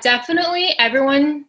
[0.00, 1.44] Definitely, everyone's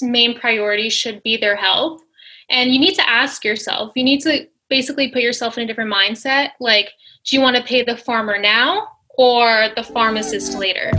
[0.00, 2.00] main priority should be their health.
[2.48, 5.92] And you need to ask yourself, you need to basically put yourself in a different
[5.92, 6.52] mindset.
[6.60, 6.92] Like,
[7.26, 10.92] do you want to pay the farmer now or the pharmacist later?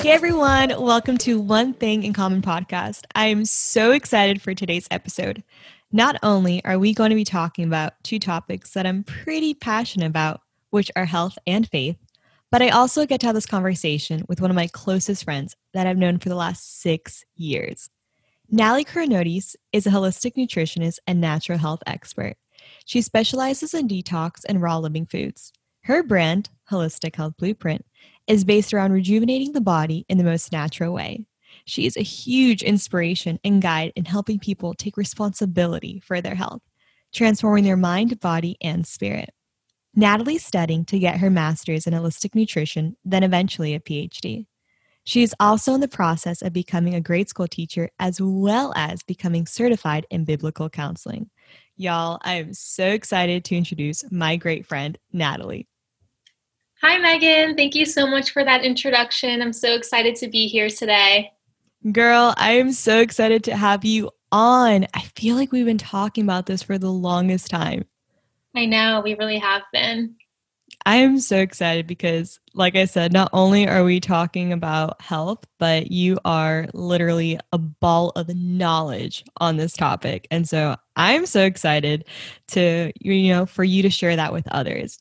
[0.00, 3.04] Hey everyone, welcome to One Thing in Common podcast.
[3.14, 5.42] I am so excited for today's episode.
[5.90, 10.06] Not only are we going to be talking about two topics that I'm pretty passionate
[10.06, 11.96] about, which are health and faith,
[12.50, 15.86] but I also get to have this conversation with one of my closest friends that
[15.86, 17.88] I've known for the last six years.
[18.50, 22.36] Natalie Koroniotis is a holistic nutritionist and natural health expert.
[22.84, 25.52] She specializes in detox and raw living foods.
[25.84, 27.84] Her brand, Holistic Health Blueprint,
[28.26, 31.24] is based around rejuvenating the body in the most natural way.
[31.68, 36.62] She is a huge inspiration and guide in helping people take responsibility for their health,
[37.12, 39.34] transforming their mind, body, and spirit.
[39.94, 44.46] Natalie's studying to get her master's in holistic nutrition, then eventually a PhD.
[45.04, 49.02] She is also in the process of becoming a grade school teacher as well as
[49.02, 51.28] becoming certified in biblical counseling.
[51.76, 55.68] Y'all, I am so excited to introduce my great friend, Natalie.
[56.80, 57.56] Hi, Megan.
[57.56, 59.42] Thank you so much for that introduction.
[59.42, 61.32] I'm so excited to be here today.
[61.92, 64.86] Girl, I am so excited to have you on.
[64.94, 67.84] I feel like we've been talking about this for the longest time.
[68.56, 70.16] I know, we really have been.
[70.86, 75.44] I am so excited because, like I said, not only are we talking about health,
[75.58, 80.26] but you are literally a ball of knowledge on this topic.
[80.30, 82.06] And so I'm so excited
[82.48, 84.98] to, you know, for you to share that with others.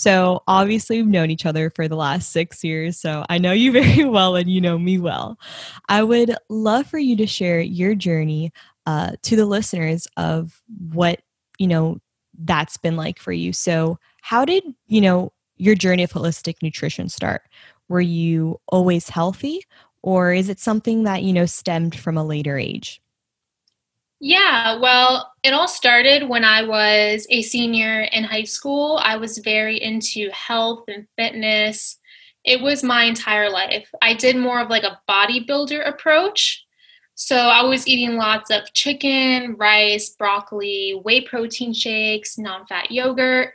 [0.00, 2.98] So obviously, we've known each other for the last six years.
[2.98, 5.38] So I know you very well and you know me well.
[5.90, 8.50] I would love for you to share your journey
[8.86, 11.20] uh, to the listeners of what,
[11.58, 11.98] you know,
[12.44, 13.52] that's been like for you.
[13.52, 17.42] So, how did, you know, your journey of holistic nutrition start?
[17.90, 19.60] Were you always healthy
[20.02, 23.02] or is it something that, you know, stemmed from a later age?
[24.20, 29.00] Yeah, well, it all started when I was a senior in high school.
[29.02, 31.98] I was very into health and fitness.
[32.44, 33.88] It was my entire life.
[34.02, 36.64] I did more of like a bodybuilder approach.
[37.14, 43.54] So I was eating lots of chicken, rice, broccoli, whey protein shakes, non fat yogurt,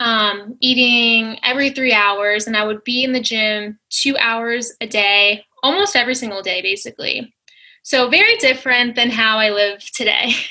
[0.00, 2.46] um, eating every three hours.
[2.48, 6.60] And I would be in the gym two hours a day, almost every single day,
[6.62, 7.32] basically.
[7.82, 10.34] So, very different than how I live today.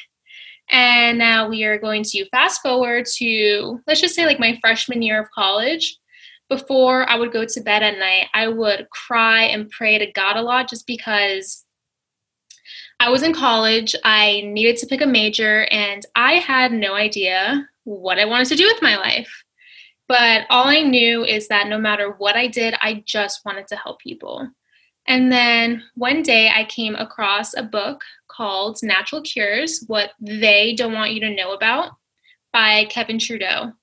[0.74, 5.02] And now we are going to fast forward to, let's just say, like my freshman
[5.02, 5.98] year of college.
[6.48, 10.38] Before I would go to bed at night, I would cry and pray to God
[10.38, 11.66] a lot just because
[13.02, 13.96] I was in college.
[14.06, 18.56] I needed to pick a major, and I had no idea what I wanted to
[18.56, 19.44] do with my life.
[20.08, 23.76] But all I knew is that no matter what I did, I just wanted to
[23.76, 24.48] help people.
[25.08, 30.94] And then one day I came across a book called Natural Cures What They Don't
[30.94, 31.92] Want You to Know About
[32.54, 33.74] by Kevin Trudeau.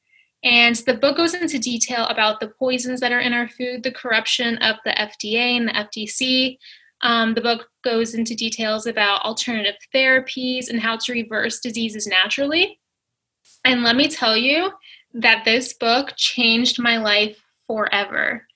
[0.45, 3.91] And the book goes into detail about the poisons that are in our food, the
[3.91, 6.59] corruption of the FDA and the FTC.
[7.03, 12.79] Um, the book goes into details about alternative therapies and how to reverse diseases naturally.
[13.65, 14.73] And let me tell you
[15.15, 18.48] that this book changed my life forever.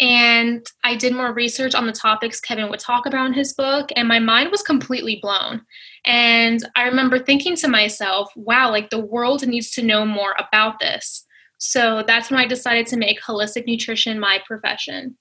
[0.00, 3.90] And I did more research on the topics Kevin would talk about in his book,
[3.94, 5.60] and my mind was completely blown.
[6.06, 10.78] And I remember thinking to myself, wow, like the world needs to know more about
[10.80, 11.26] this.
[11.58, 15.18] So that's when I decided to make holistic nutrition my profession.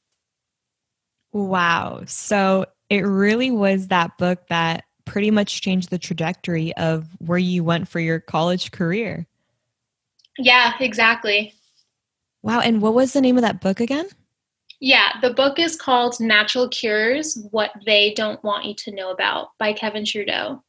[1.33, 2.03] Wow.
[2.05, 7.65] So it really was that book that pretty much changed the trajectory of where you
[7.65, 9.27] went for your college career.
[10.37, 11.53] Yeah, exactly.
[12.41, 12.61] Wow.
[12.61, 14.07] And what was the name of that book again?
[14.79, 19.49] Yeah, the book is called Natural Cures What They Don't Want You to Know About
[19.57, 20.63] by Kevin Trudeau.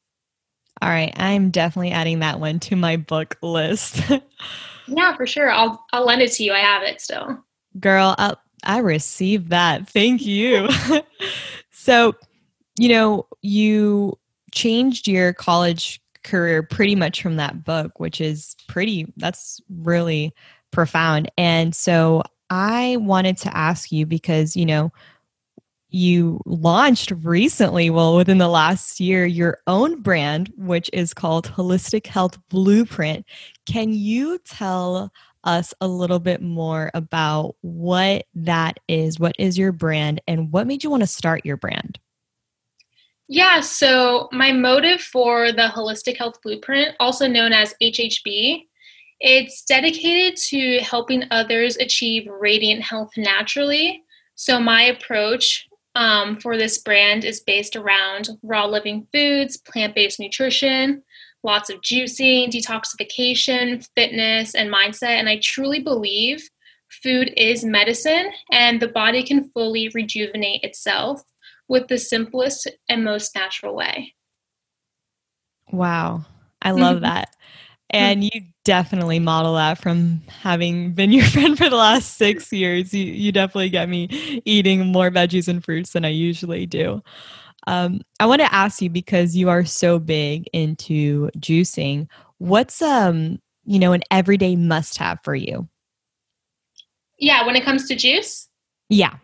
[0.82, 4.00] All right, I'm definitely adding that one to my book list.
[4.88, 5.50] yeah, for sure.
[5.50, 6.52] I'll I'll lend it to you.
[6.52, 7.44] I have it still.
[7.78, 9.88] Girl, I I received that.
[9.88, 10.68] Thank you.
[11.70, 12.14] so,
[12.78, 14.18] you know, you
[14.52, 20.34] changed your college career pretty much from that book, which is pretty that's really
[20.70, 21.30] profound.
[21.36, 24.92] And so I wanted to ask you because, you know,
[25.88, 32.06] you launched recently, well, within the last year, your own brand, which is called Holistic
[32.06, 33.26] Health Blueprint.
[33.66, 35.12] Can you tell
[35.44, 39.18] us a little bit more about what that is?
[39.18, 41.98] What is your brand and what made you want to start your brand?
[43.32, 48.66] Yeah, so my motive for the Holistic Health Blueprint, also known as HHB,
[49.20, 54.02] It's dedicated to helping others achieve radiant health naturally.
[54.34, 60.20] So, my approach um, for this brand is based around raw living foods, plant based
[60.20, 61.02] nutrition,
[61.42, 65.18] lots of juicing, detoxification, fitness, and mindset.
[65.18, 66.48] And I truly believe
[67.02, 71.22] food is medicine and the body can fully rejuvenate itself
[71.68, 74.14] with the simplest and most natural way.
[75.70, 76.24] Wow.
[76.62, 77.34] I love that.
[77.90, 78.30] And you
[78.64, 82.94] definitely model that from having been your friend for the last six years.
[82.94, 84.06] You, you definitely get me
[84.44, 87.02] eating more veggies and fruits than I usually do.
[87.66, 92.08] Um, I want to ask you because you are so big into juicing.
[92.38, 95.68] What's um, you know, an everyday must have for you?
[97.18, 98.48] Yeah, when it comes to juice?
[98.88, 99.16] Yeah.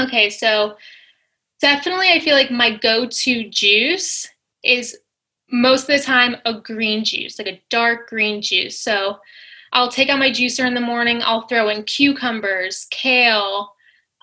[0.00, 0.76] Okay, so
[1.60, 4.28] definitely I feel like my go-to juice
[4.64, 4.96] is
[5.52, 8.80] most of the time a green juice, like a dark green juice.
[8.80, 9.18] So
[9.72, 13.74] I'll take out my juicer in the morning, I'll throw in cucumbers, kale,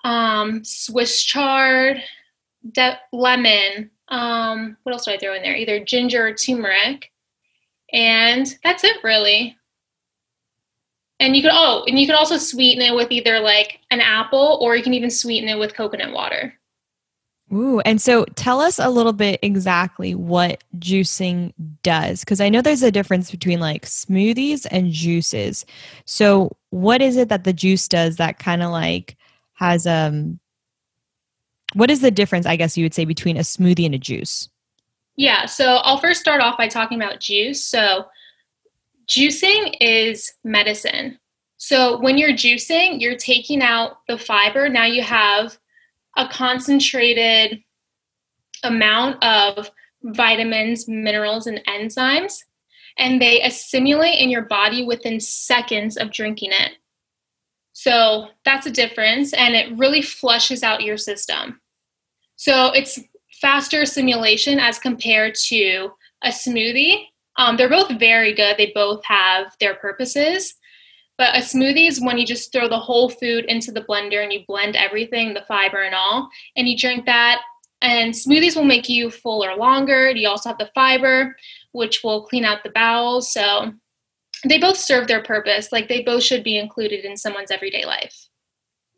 [0.04, 2.02] um, Swiss chard,
[2.72, 3.90] de- lemon.
[4.08, 5.56] Um, what else do I throw in there?
[5.56, 7.12] Either ginger or turmeric.
[7.92, 9.56] And that's it really.
[11.20, 14.58] And you could oh, and you could also sweeten it with either like an apple
[14.62, 16.54] or you can even sweeten it with coconut water.
[17.52, 21.52] Ooh, and so tell us a little bit exactly what juicing
[21.82, 25.66] does because I know there's a difference between like smoothies and juices.
[26.04, 29.16] So, what is it that the juice does that kind of like
[29.54, 30.38] has um
[31.74, 34.48] what is the difference I guess you would say between a smoothie and a juice?
[35.16, 37.64] Yeah, so I'll first start off by talking about juice.
[37.64, 38.06] So,
[39.08, 41.18] juicing is medicine.
[41.56, 44.68] So, when you're juicing, you're taking out the fiber.
[44.68, 45.58] Now you have
[46.16, 47.62] a concentrated
[48.62, 49.70] amount of
[50.02, 52.38] vitamins, minerals, and enzymes,
[52.98, 56.72] and they assimilate in your body within seconds of drinking it.
[57.72, 61.60] So that's a difference, and it really flushes out your system.
[62.36, 62.98] So it's
[63.40, 65.90] faster assimilation as compared to
[66.22, 67.04] a smoothie.
[67.36, 70.54] Um, they're both very good, they both have their purposes.
[71.20, 74.32] But a smoothie is when you just throw the whole food into the blender and
[74.32, 77.42] you blend everything, the fiber and all, and you drink that.
[77.82, 80.08] And smoothies will make you fuller longer.
[80.12, 81.36] You also have the fiber,
[81.72, 83.30] which will clean out the bowels.
[83.30, 83.70] So
[84.46, 85.72] they both serve their purpose.
[85.72, 88.28] Like they both should be included in someone's everyday life.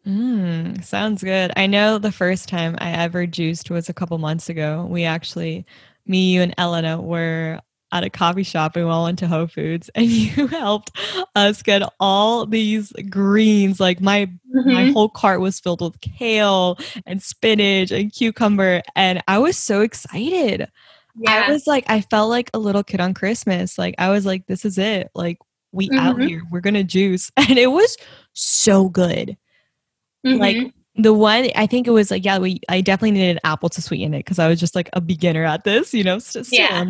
[0.07, 1.51] Mm, sounds good.
[1.57, 4.87] I know the first time I ever juiced was a couple months ago.
[4.89, 5.67] We actually,
[6.07, 7.59] me, you, and Elena were
[7.93, 10.91] at a coffee shop and we all went to Whole Foods and you helped
[11.37, 13.79] us get all these greens.
[13.79, 14.73] Like my mm-hmm.
[14.73, 18.83] my whole cart was filled with kale and spinach and cucumber.
[18.97, 20.69] And I was so excited.
[21.17, 21.44] Yeah.
[21.47, 23.79] I was like, I felt like a little kid on Christmas.
[23.79, 25.11] Like I was like, this is it.
[25.15, 25.38] Like
[25.71, 25.99] we mm-hmm.
[25.99, 26.43] out here.
[26.50, 27.31] We're gonna juice.
[27.37, 27.97] And it was
[28.33, 29.37] so good.
[30.27, 30.41] Mm-hmm.
[30.41, 33.71] Like the one I think it was like yeah we I definitely needed an apple
[33.71, 36.44] to sweeten it because I was just like a beginner at this you know still,
[36.50, 36.85] yeah.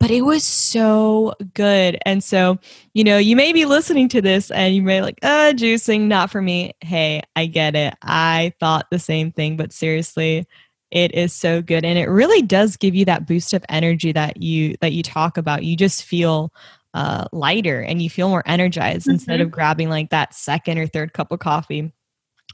[0.00, 1.98] but it was so good.
[2.06, 2.58] And so
[2.94, 6.30] you know you may be listening to this and you may like uh juicing not
[6.30, 6.72] for me.
[6.80, 7.94] Hey I get it.
[8.02, 10.46] I thought the same thing but seriously
[10.90, 11.84] it is so good.
[11.84, 15.36] And it really does give you that boost of energy that you that you talk
[15.36, 15.64] about.
[15.64, 16.54] You just feel
[16.94, 19.12] uh lighter and you feel more energized mm-hmm.
[19.12, 21.92] instead of grabbing like that second or third cup of coffee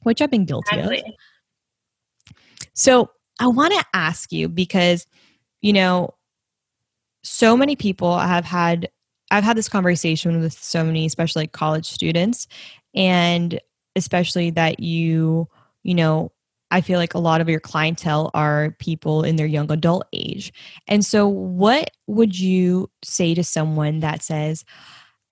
[0.02, 0.98] which I've been guilty exactly.
[1.00, 2.34] of.
[2.74, 5.06] So I want to ask you because,
[5.60, 6.14] you know,
[7.22, 8.88] so many people have had,
[9.30, 12.46] I've had this conversation with so many, especially college students,
[12.94, 13.60] and
[13.96, 15.48] especially that you,
[15.82, 16.32] you know,
[16.70, 20.52] I feel like a lot of your clientele are people in their young adult age.
[20.86, 24.64] And so, what would you say to someone that says,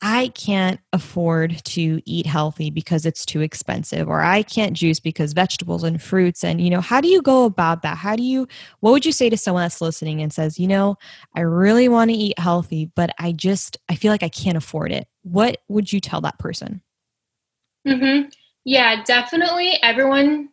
[0.03, 5.33] I can't afford to eat healthy because it's too expensive, or I can't juice because
[5.33, 6.45] vegetables and fruits.
[6.45, 7.97] And, you know, how do you go about that?
[7.97, 8.47] How do you,
[8.81, 10.97] what would you say to someone that's listening and says, you know,
[11.35, 14.93] I really want to eat healthy, but I just, I feel like I can't afford
[14.93, 15.09] it?
[15.23, 16.83] What would you tell that person?
[17.89, 18.29] Mm-hmm.
[18.65, 19.83] Yeah, definitely.
[19.83, 20.49] Everyone's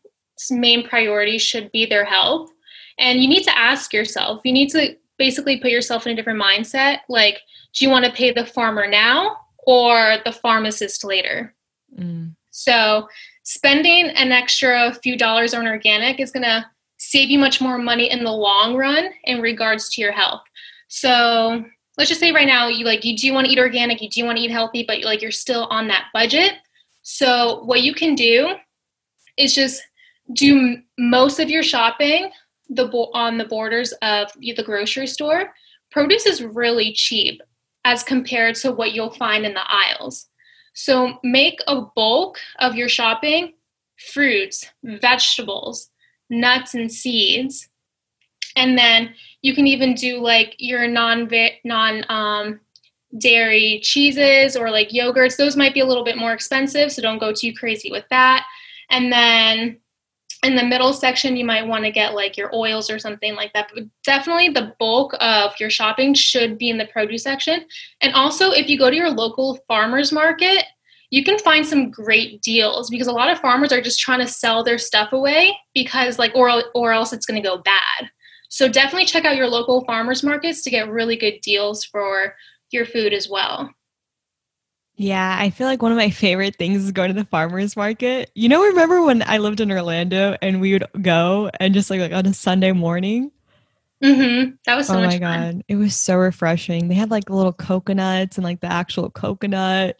[0.51, 2.49] main priority should be their health.
[2.97, 6.41] And you need to ask yourself, you need to basically put yourself in a different
[6.41, 6.99] mindset.
[7.09, 7.39] Like,
[7.73, 11.53] do you want to pay the farmer now or the pharmacist later?
[11.97, 12.35] Mm.
[12.51, 13.07] So,
[13.43, 16.65] spending an extra few dollars on organic is going to
[16.97, 20.41] save you much more money in the long run in regards to your health.
[20.87, 21.65] So,
[21.97, 24.25] let's just say right now you like you do want to eat organic, you do
[24.25, 26.53] want to eat healthy, but like you're still on that budget.
[27.01, 28.55] So, what you can do
[29.37, 29.81] is just
[30.33, 32.31] do most of your shopping
[32.69, 35.53] the on the borders of the grocery store.
[35.91, 37.41] Produce is really cheap
[37.85, 40.27] as compared to what you'll find in the aisles.
[40.73, 43.53] So make a bulk of your shopping
[44.11, 45.89] fruits, vegetables,
[46.29, 47.69] nuts and seeds.
[48.55, 51.29] And then you can even do like your non
[51.63, 52.59] non um,
[53.17, 55.37] dairy cheeses or like yogurts.
[55.37, 58.45] Those might be a little bit more expensive, so don't go too crazy with that.
[58.89, 59.79] And then
[60.43, 63.53] in the middle section, you might want to get like your oils or something like
[63.53, 63.69] that.
[63.73, 67.65] But definitely the bulk of your shopping should be in the produce section.
[68.01, 70.65] And also, if you go to your local farmer's market,
[71.09, 74.27] you can find some great deals because a lot of farmers are just trying to
[74.27, 78.09] sell their stuff away because like or or else it's going to go bad.
[78.49, 82.35] So definitely check out your local farmers markets to get really good deals for
[82.71, 83.71] your food as well.
[85.03, 88.31] Yeah, I feel like one of my favorite things is going to the farmers market.
[88.35, 91.99] You know, remember when I lived in Orlando and we would go and just like,
[91.99, 93.31] like on a Sunday morning
[94.03, 94.55] Mm-hmm.
[94.65, 96.89] That was so oh my god, it was so refreshing.
[96.89, 99.97] They had like little coconuts and like the actual coconut,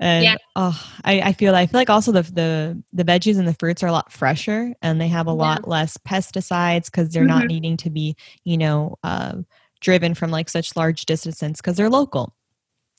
[0.00, 0.34] and yeah.
[0.56, 3.84] oh, I, I feel I feel like also the the the veggies and the fruits
[3.84, 5.36] are a lot fresher and they have a yeah.
[5.36, 7.38] lot less pesticides because they're mm-hmm.
[7.38, 9.36] not needing to be you know uh,
[9.80, 12.34] driven from like such large distances because they're local.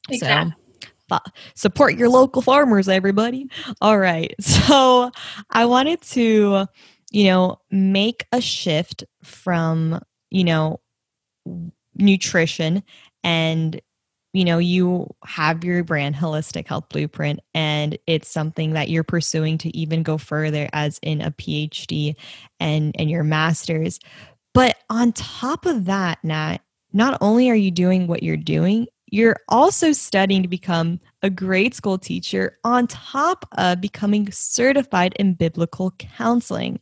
[0.10, 0.52] Exactly.
[0.52, 0.67] So
[1.56, 3.50] support your local farmers, everybody.
[3.82, 5.12] All right, so
[5.50, 6.66] I wanted to
[7.12, 10.80] you know make a shift from you know,
[11.96, 12.84] nutrition
[13.24, 13.82] and
[14.34, 19.58] you know you have your brand holistic health blueprint and it's something that you're pursuing
[19.58, 22.14] to even go further as in a phd
[22.60, 24.00] and and your masters
[24.54, 26.58] but on top of that nat
[26.94, 31.74] not only are you doing what you're doing you're also studying to become a grade
[31.74, 36.80] school teacher on top of becoming certified in biblical counseling.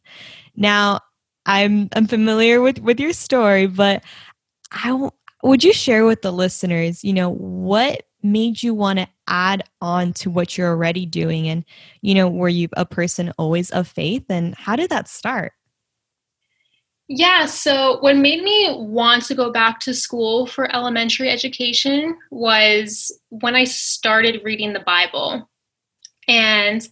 [0.56, 1.00] Now
[1.46, 4.04] I'm I'm familiar with with your story, but
[4.72, 5.10] I
[5.44, 10.12] would you share with the listeners, you know, what made you want to add on
[10.14, 11.48] to what you're already doing?
[11.48, 11.64] And
[12.02, 14.26] you know, were you a person always of faith?
[14.30, 15.54] And how did that start?
[17.08, 23.12] Yeah, so what made me want to go back to school for elementary education was
[23.30, 25.48] when I started reading the Bible.
[26.28, 26.88] And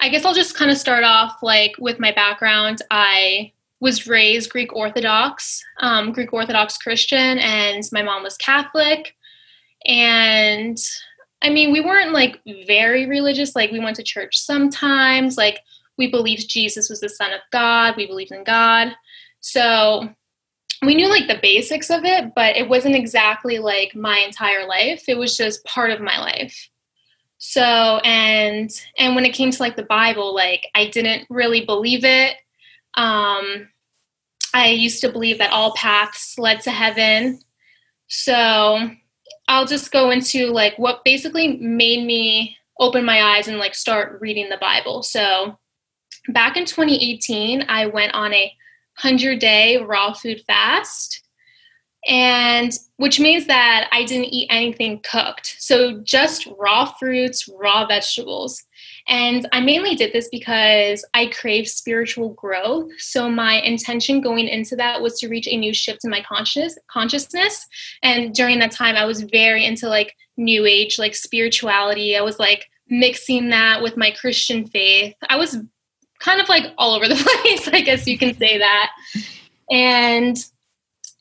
[0.00, 2.82] I guess I'll just kind of start off like with my background.
[2.90, 9.14] I was raised Greek Orthodox, um, Greek Orthodox Christian, and my mom was Catholic.
[9.86, 10.76] And
[11.40, 13.56] I mean, we weren't like very religious.
[13.56, 15.36] Like, we went to church sometimes.
[15.36, 15.60] Like,
[15.96, 17.94] we believed Jesus was the Son of God.
[17.96, 18.94] We believed in God.
[19.52, 20.08] So
[20.82, 25.04] we knew like the basics of it, but it wasn't exactly like my entire life.
[25.08, 26.68] It was just part of my life.
[27.38, 32.04] So, and and when it came to like the Bible, like I didn't really believe
[32.04, 32.36] it
[32.96, 33.68] um,
[34.54, 37.40] I used to believe that all paths led to heaven.
[38.08, 38.90] So
[39.48, 44.20] I'll just go into like what basically made me open my eyes and like start
[44.20, 45.02] reading the Bible.
[45.02, 45.58] So
[46.28, 48.52] back in 2018, I went on a
[49.02, 51.22] 100 day raw food fast
[52.06, 55.56] and which means that I didn't eat anything cooked.
[55.58, 58.62] So just raw fruits, raw vegetables.
[59.08, 62.90] And I mainly did this because I crave spiritual growth.
[62.98, 66.78] So my intention going into that was to reach a new shift in my conscious
[66.88, 67.66] consciousness.
[68.02, 72.16] And during that time I was very into like new age, like spirituality.
[72.16, 75.14] I was like mixing that with my Christian faith.
[75.28, 75.58] I was
[76.20, 78.92] kind of like all over the place, I guess you can say that.
[79.70, 80.36] And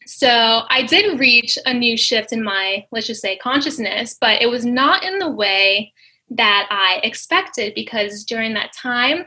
[0.05, 4.47] so I did reach a new shift in my, let's just say, consciousness, but it
[4.47, 5.93] was not in the way
[6.29, 9.25] that I expected because during that time,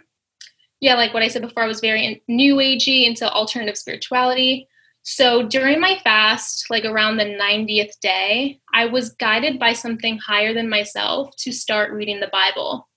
[0.81, 4.69] yeah, like what I said before, I was very new agey into alternative spirituality.
[5.03, 10.55] So during my fast, like around the 90th day, I was guided by something higher
[10.55, 12.88] than myself to start reading the Bible.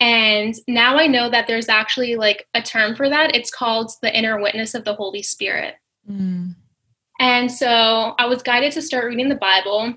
[0.00, 3.34] And now I know that there's actually like a term for that.
[3.34, 5.74] It's called the inner witness of the Holy Spirit.
[6.08, 6.54] Mm.
[7.18, 9.94] And so I was guided to start reading the Bible.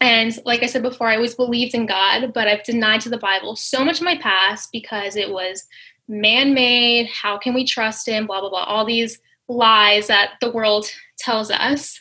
[0.00, 3.18] And like I said before, I always believed in God, but I've denied to the
[3.18, 5.66] Bible so much in my past because it was
[6.08, 7.08] man made.
[7.08, 8.26] How can we trust him?
[8.26, 8.64] Blah, blah, blah.
[8.64, 10.86] All these lies that the world
[11.18, 12.00] tells us.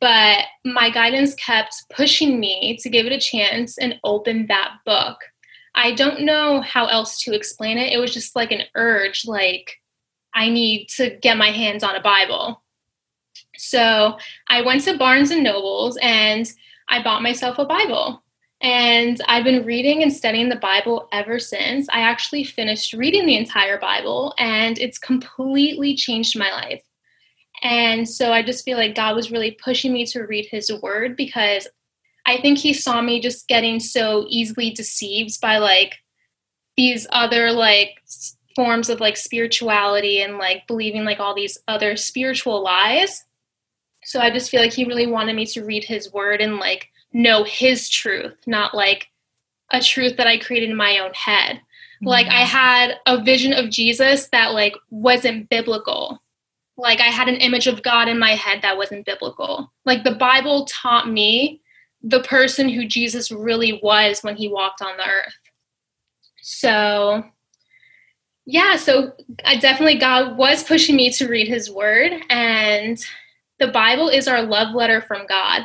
[0.00, 5.18] But my guidance kept pushing me to give it a chance and open that book.
[5.76, 7.92] I don't know how else to explain it.
[7.92, 9.76] It was just like an urge, like,
[10.34, 12.62] I need to get my hands on a Bible.
[13.56, 14.18] So
[14.48, 16.50] I went to Barnes and Nobles and
[16.88, 18.22] I bought myself a Bible.
[18.62, 21.88] And I've been reading and studying the Bible ever since.
[21.90, 26.82] I actually finished reading the entire Bible and it's completely changed my life.
[27.62, 31.16] And so I just feel like God was really pushing me to read his word
[31.16, 31.68] because
[32.26, 35.94] I think he saw me just getting so easily deceived by like
[36.76, 38.02] these other like
[38.54, 43.24] forms of like spirituality and like believing like all these other spiritual lies.
[44.04, 46.88] So I just feel like he really wanted me to read his word and like
[47.12, 49.08] know his truth, not like
[49.70, 51.56] a truth that I created in my own head.
[51.56, 52.06] Mm-hmm.
[52.06, 56.22] Like I had a vision of Jesus that like wasn't biblical.
[56.76, 59.72] Like I had an image of God in my head that wasn't biblical.
[59.84, 61.60] Like the Bible taught me
[62.06, 65.34] the person who Jesus really was when he walked on the earth.
[66.40, 67.24] So
[68.46, 69.12] yeah, so
[69.44, 72.96] I definitely God was pushing me to read his word and
[73.58, 75.62] the Bible is our love letter from God.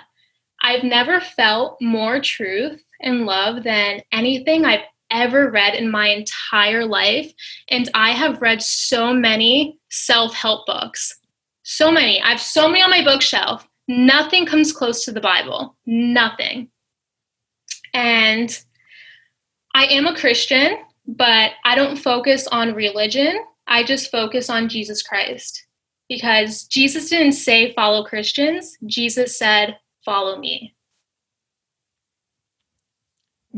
[0.63, 6.85] I've never felt more truth and love than anything I've ever read in my entire
[6.85, 7.31] life.
[7.69, 11.19] And I have read so many self help books.
[11.63, 12.19] So many.
[12.21, 13.67] I have so many on my bookshelf.
[13.97, 15.75] Nothing comes close to the Bible.
[15.85, 16.69] Nothing.
[17.93, 18.57] And
[19.75, 23.37] I am a Christian, but I don't focus on religion.
[23.67, 25.65] I just focus on Jesus Christ
[26.07, 30.73] because Jesus didn't say follow Christians, Jesus said follow me.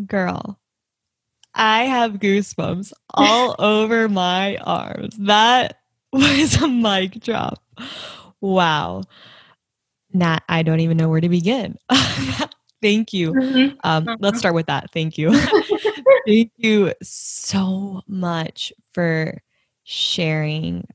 [0.08, 0.60] Girl,
[1.54, 5.16] I have goosebumps all over my arms.
[5.20, 5.78] That
[6.12, 7.64] was a mic drop.
[8.42, 9.04] Wow.
[10.14, 11.78] Nat, I don't even know where to begin.
[12.82, 13.34] Thank you.
[13.34, 13.78] Mm-hmm.
[13.84, 14.18] Um, uh-huh.
[14.20, 14.92] Let's start with that.
[14.92, 15.32] Thank you.
[16.28, 19.42] Thank you so much for
[19.84, 20.88] sharing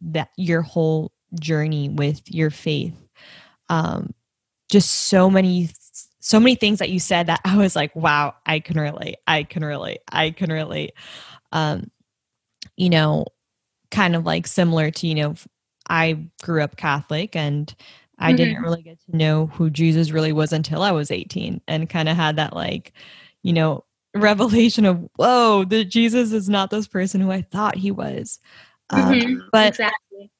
[0.00, 2.94] that your whole journey with your faith.
[3.68, 4.14] Um,
[4.70, 5.70] just so many
[6.20, 9.16] so many things that you said that I was like, wow, I can relate.
[9.26, 10.00] I can relate.
[10.10, 10.92] I can relate.
[11.52, 11.90] Um,
[12.76, 13.26] you know,
[13.90, 15.34] kind of like similar to, you know,
[15.88, 17.74] I grew up Catholic and
[18.18, 18.36] I mm-hmm.
[18.36, 22.08] didn't really get to know who Jesus really was until I was 18 and kind
[22.08, 22.92] of had that like,
[23.42, 23.84] you know,
[24.14, 28.40] revelation of, whoa, the Jesus is not this person who I thought he was.
[28.90, 29.40] Um, mm-hmm.
[29.52, 30.30] but exactly.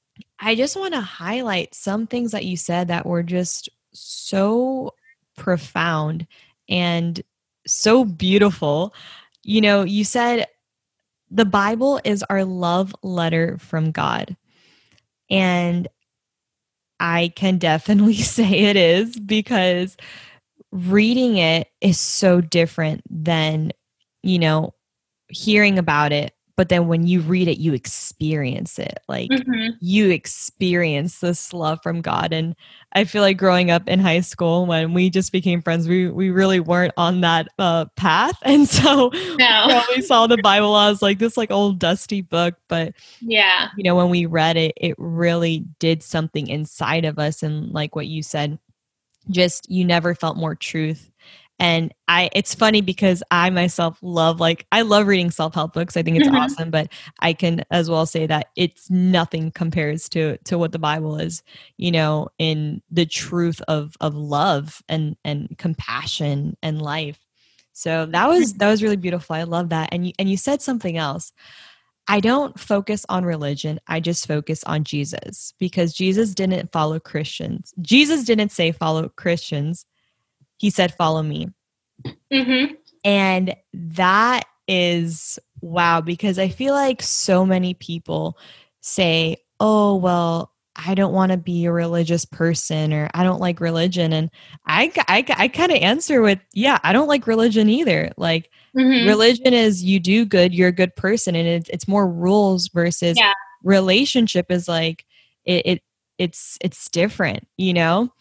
[0.40, 4.94] I just want to highlight some things that you said that were just so
[5.36, 6.26] profound
[6.68, 7.20] and
[7.66, 8.94] so beautiful.
[9.42, 10.46] You know, you said
[11.30, 14.36] the Bible is our love letter from God.
[15.30, 15.88] And
[17.00, 19.96] I can definitely say it is because
[20.72, 23.72] reading it is so different than,
[24.22, 24.74] you know,
[25.28, 29.70] hearing about it but then when you read it you experience it like mm-hmm.
[29.80, 32.56] you experience this love from god and
[32.94, 36.30] i feel like growing up in high school when we just became friends we we
[36.30, 39.82] really weren't on that uh, path and so no.
[39.94, 43.94] we saw the bible as like this like old dusty book but yeah you know
[43.94, 48.20] when we read it it really did something inside of us and like what you
[48.20, 48.58] said
[49.30, 51.10] just you never felt more truth
[51.58, 55.96] and i it's funny because i myself love like i love reading self-help books.
[55.96, 56.36] I think it's mm-hmm.
[56.36, 56.88] awesome but
[57.20, 61.42] i can as well say that it's nothing compares to to what the bible is
[61.76, 67.18] you know in the truth of of love and and compassion and life.
[67.72, 69.36] So that was that was really beautiful.
[69.36, 69.90] I love that.
[69.92, 71.32] And you and you said something else.
[72.10, 73.78] I don't focus on religion.
[73.86, 77.74] I just focus on Jesus because Jesus didn't follow Christians.
[77.82, 79.84] Jesus didn't say follow Christians
[80.58, 81.48] he said, Follow me.
[82.32, 82.74] Mm-hmm.
[83.04, 88.36] And that is wow, because I feel like so many people
[88.80, 93.60] say, Oh, well, I don't want to be a religious person or I don't like
[93.60, 94.12] religion.
[94.12, 94.30] And
[94.66, 98.12] I, I, I kind of answer with, Yeah, I don't like religion either.
[98.16, 99.08] Like, mm-hmm.
[99.08, 101.34] religion is you do good, you're a good person.
[101.34, 103.32] And it, it's more rules versus yeah.
[103.62, 105.04] relationship is like,
[105.44, 105.82] it, it
[106.18, 108.12] it's it's different you know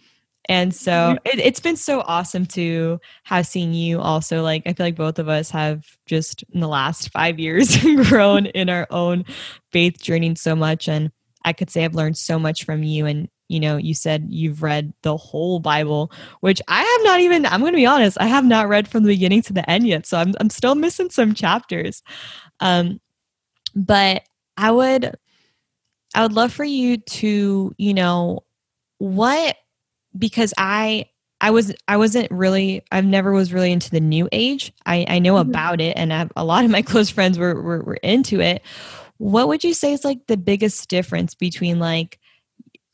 [0.49, 1.39] and so mm-hmm.
[1.39, 4.41] it, has been so awesome to have seen you also.
[4.41, 7.77] Like, I feel like both of us have just in the last five years
[8.09, 9.25] grown in our own
[9.71, 10.87] faith journey so much.
[10.87, 11.11] And
[11.43, 13.05] I could say I've learned so much from you.
[13.05, 17.45] And, you know, you said you've read the whole Bible, which I have not even,
[17.45, 19.85] I'm going to be honest, I have not read from the beginning to the end
[19.85, 20.05] yet.
[20.05, 22.03] So I'm, I'm still missing some chapters.
[22.61, 23.01] Um,
[23.75, 24.23] but
[24.55, 25.15] I would,
[26.15, 28.43] I would love for you to, you know,
[28.97, 29.57] what
[30.17, 31.05] because I
[31.39, 34.73] I was I wasn't really I've never was really into the new age.
[34.85, 35.49] I I know mm-hmm.
[35.49, 38.61] about it, and a lot of my close friends were, were were into it.
[39.17, 42.19] What would you say is like the biggest difference between like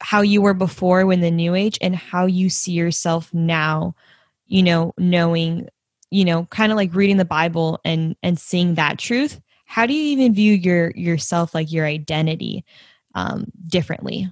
[0.01, 3.95] how you were before when the new age and how you see yourself now?
[4.47, 5.69] You know, knowing
[6.13, 9.41] you know, kind of like reading the Bible and and seeing that truth.
[9.65, 12.63] How do you even view your yourself like your identity
[13.15, 14.31] um, differently?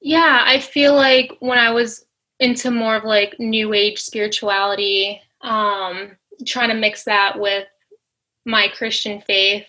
[0.00, 2.04] Yeah, I feel like when I was
[2.40, 7.66] into more of like new age spirituality, um, trying to mix that with
[8.44, 9.66] my Christian faith.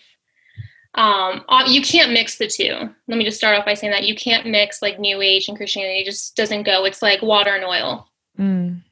[0.94, 2.90] Um, uh, you can't mix the two.
[3.06, 5.56] Let me just start off by saying that you can't mix like new age and
[5.56, 6.00] Christianity.
[6.00, 6.84] It just doesn't go.
[6.84, 8.08] It's like water and oil.
[8.38, 8.82] Mm.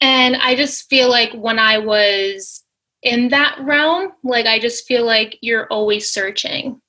[0.00, 2.62] And I just feel like when I was
[3.02, 6.79] in that realm, like I just feel like you're always searching.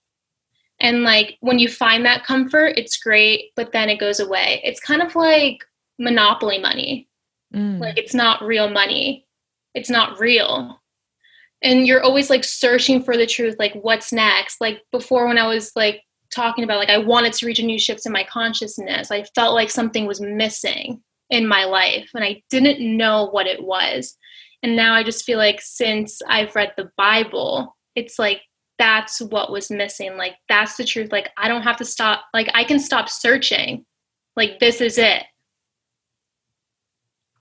[0.82, 4.62] And like when you find that comfort, it's great, but then it goes away.
[4.64, 5.64] It's kind of like
[6.00, 7.08] monopoly money.
[7.54, 7.80] Mm.
[7.80, 9.28] Like it's not real money.
[9.76, 10.82] It's not real.
[11.62, 14.60] And you're always like searching for the truth, like what's next?
[14.60, 16.02] Like before when I was like
[16.34, 19.54] talking about like I wanted to reach a new shift in my consciousness, I felt
[19.54, 24.18] like something was missing in my life and I didn't know what it was.
[24.64, 28.42] And now I just feel like since I've read the Bible, it's like
[28.82, 30.18] that's what was missing.
[30.18, 31.12] Like that's the truth.
[31.12, 33.86] Like I don't have to stop like I can stop searching.
[34.36, 35.24] Like this is it.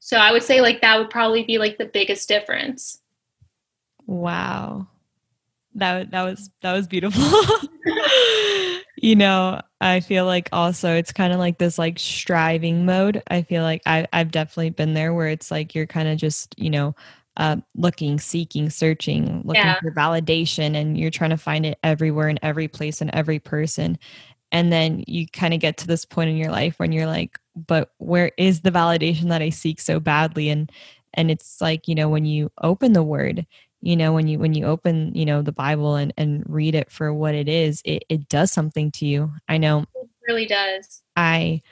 [0.01, 3.01] So I would say like that would probably be like the biggest difference.
[4.07, 4.87] Wow.
[5.77, 7.23] That that was that was beautiful.
[8.99, 13.23] you know, I feel like also it's kind of like this like striving mode.
[13.31, 16.55] I feel like I I've definitely been there where it's like you're kind of just,
[16.59, 16.95] you know,
[17.37, 19.79] uh, looking, seeking, searching, looking yeah.
[19.81, 23.99] for validation, and you're trying to find it everywhere in every place and every person.
[24.53, 27.39] And then you kind of get to this point in your life when you're like,
[27.55, 30.49] but where is the validation that I seek so badly?
[30.49, 30.71] And
[31.15, 33.47] and it's like, you know, when you open the word,
[33.81, 36.91] you know, when you when you open, you know, the Bible and, and read it
[36.91, 39.33] for what it is, it, it does something to you.
[39.49, 41.03] I know it really does.
[41.17, 41.63] I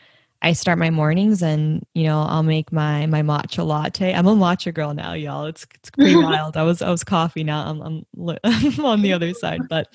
[0.40, 4.14] I start my mornings and you know I'll make my my matcha latte.
[4.14, 5.46] I'm a matcha girl now, y'all.
[5.46, 6.56] It's it's pretty wild.
[6.56, 7.66] I was I was coffee now.
[7.66, 8.06] I'm I'm,
[8.44, 9.88] I'm on the other side, but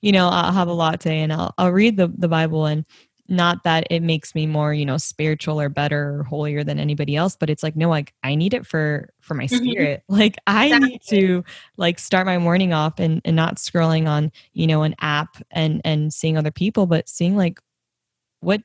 [0.00, 2.84] you know I'll have a latte and I'll I'll read the the Bible and
[3.28, 7.16] not that it makes me more you know spiritual or better or holier than anybody
[7.16, 9.64] else but it's like no like i need it for for my mm-hmm.
[9.64, 10.88] spirit like i exactly.
[10.90, 11.44] need to
[11.78, 15.80] like start my morning off and and not scrolling on you know an app and
[15.84, 17.60] and seeing other people but seeing like
[18.40, 18.60] what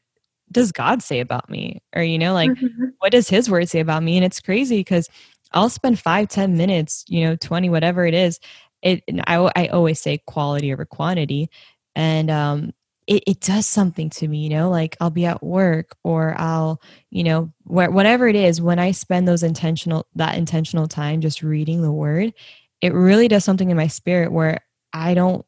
[0.51, 1.81] does God say about me?
[1.95, 2.85] Or, you know, like, mm-hmm.
[2.99, 4.17] what does his word say about me?
[4.17, 5.07] And it's crazy because
[5.51, 8.39] I'll spend five, ten minutes, you know, 20, whatever it is.
[8.81, 11.49] It, I, I always say quality over quantity.
[11.95, 12.73] And, um,
[13.09, 16.79] it, it does something to me, you know, like I'll be at work or I'll,
[17.09, 21.41] you know, wh- whatever it is, when I spend those intentional, that intentional time just
[21.41, 22.33] reading the word,
[22.81, 24.59] it really does something in my spirit where
[24.93, 25.43] I don't,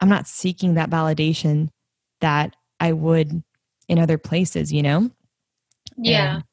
[0.00, 1.68] I'm not seeking that validation
[2.22, 3.42] that I would
[3.88, 5.10] in other places you know?
[5.96, 6.36] Yeah.
[6.36, 6.44] And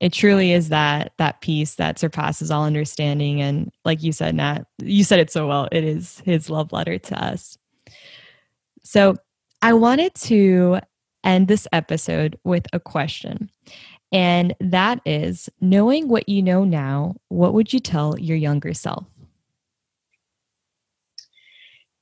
[0.00, 3.40] it truly is that that peace that surpasses all understanding.
[3.42, 5.68] And like you said nat you said it so well.
[5.70, 7.56] It is his love letter to us.
[8.82, 9.16] So
[9.62, 10.80] i wanted to
[11.22, 13.50] end this episode with a question.
[14.12, 19.04] And that is knowing what you know now what would you tell your younger self?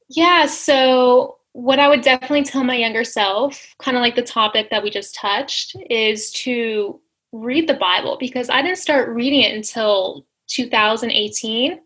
[0.08, 4.70] Yeah so what I would definitely tell my younger self, kind of like the topic
[4.70, 7.00] that we just touched, is to
[7.32, 11.72] read the Bible because I didn't start reading it until 2018.
[11.72, 11.80] Mm.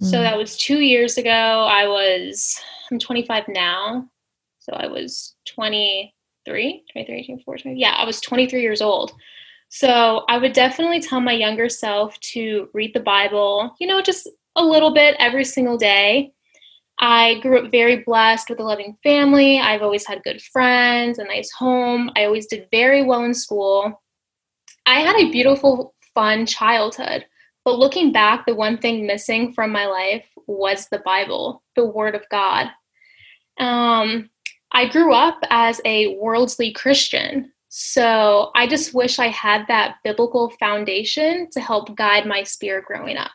[0.00, 1.30] So that was two years ago.
[1.30, 4.08] I was, I'm 25 now.
[4.58, 7.80] So I was 23, 23, 24, 20.
[7.80, 9.12] Yeah, I was 23 years old.
[9.68, 14.28] So I would definitely tell my younger self to read the Bible, you know, just
[14.56, 16.32] a little bit every single day
[17.02, 19.58] I grew up very blessed with a loving family.
[19.58, 22.12] I've always had good friends, a nice home.
[22.16, 24.00] I always did very well in school.
[24.86, 27.26] I had a beautiful, fun childhood.
[27.64, 32.14] But looking back, the one thing missing from my life was the Bible, the Word
[32.14, 32.68] of God.
[33.58, 34.30] Um,
[34.70, 37.52] I grew up as a worldly Christian.
[37.68, 43.16] So I just wish I had that biblical foundation to help guide my spirit growing
[43.16, 43.32] up.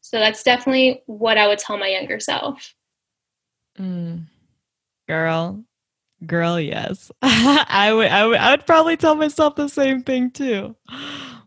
[0.00, 2.74] So that's definitely what I would tell my younger self.
[3.78, 4.26] Mm.
[5.08, 5.64] Girl,
[6.24, 7.10] girl, yes.
[7.22, 10.74] I would, I would, I would probably tell myself the same thing too.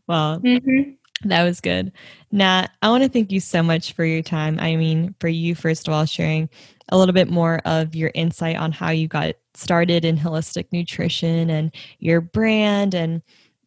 [0.07, 0.91] Well, mm-hmm.
[1.27, 1.91] that was good.
[2.31, 4.59] Nat, I want to thank you so much for your time.
[4.59, 6.49] I mean, for you, first of all, sharing
[6.89, 11.49] a little bit more of your insight on how you got started in holistic nutrition
[11.49, 13.21] and your brand and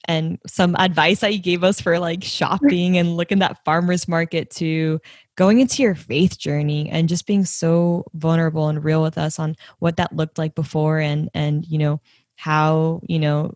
[0.06, 4.50] and some advice that you gave us for like shopping and looking at farmers market
[4.50, 5.00] to
[5.36, 9.56] going into your faith journey and just being so vulnerable and real with us on
[9.78, 12.00] what that looked like before and and you know
[12.36, 13.52] how you know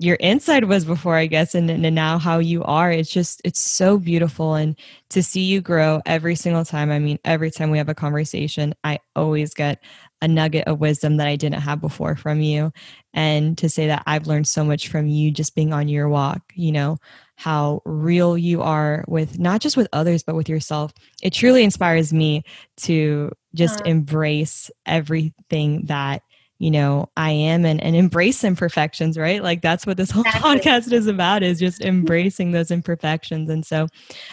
[0.00, 2.90] your inside was before i guess and, and now how you are.
[2.90, 4.54] It's just it's so beautiful.
[4.54, 4.76] And
[5.10, 8.74] to see you grow every single time i mean every time we have a conversation
[8.84, 9.82] i always get
[10.20, 12.72] a nugget of wisdom that i didn't have before from you
[13.14, 16.40] and to say that i've learned so much from you just being on your walk
[16.54, 16.96] you know
[17.36, 22.12] how real you are with not just with others but with yourself it truly inspires
[22.12, 22.42] me
[22.76, 23.90] to just uh-huh.
[23.90, 26.22] embrace everything that
[26.58, 29.42] you know i am and, and embrace imperfections right?
[29.42, 30.60] Like that's what this whole exactly.
[30.60, 33.50] podcast is about is just embracing those imperfections.
[33.50, 33.86] And so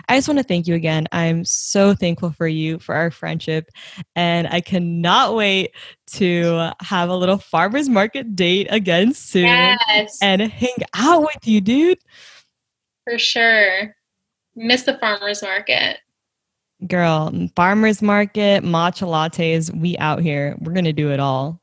[0.07, 1.07] i just want to thank you again.
[1.11, 3.69] I'm so thankful for you for our friendship
[4.15, 5.71] and i cannot wait
[6.07, 10.17] to have a little farmers market date again soon yes.
[10.21, 11.99] and hang out with you dude.
[13.03, 13.95] For sure.
[14.55, 15.99] Miss the farmers market.
[16.87, 20.55] Girl farmers market matcha lattes we out here.
[20.59, 21.61] We're gonna do it all